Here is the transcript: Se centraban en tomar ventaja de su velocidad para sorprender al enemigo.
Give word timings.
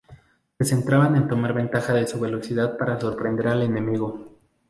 Se 0.57 0.65
centraban 0.65 1.15
en 1.15 1.27
tomar 1.27 1.53
ventaja 1.53 1.93
de 1.93 2.07
su 2.07 2.19
velocidad 2.19 2.75
para 2.75 2.99
sorprender 2.99 3.49
al 3.49 3.61
enemigo. 3.61 4.29